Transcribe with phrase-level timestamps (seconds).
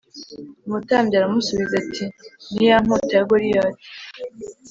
[0.67, 2.05] Umutambyi aramusubiza ati
[2.53, 3.87] ni Ya nkota ya Goliyati